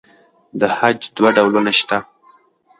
د 0.59 0.61
خج 0.77 0.99
دوه 1.15 1.29
ډولونه 1.35 1.71
شته. 1.79 1.97